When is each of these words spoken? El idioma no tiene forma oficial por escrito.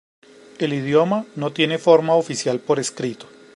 El 0.57 0.73
idioma 0.73 1.25
no 1.35 1.53
tiene 1.53 1.77
forma 1.77 2.15
oficial 2.15 2.59
por 2.59 2.79
escrito. 2.79 3.29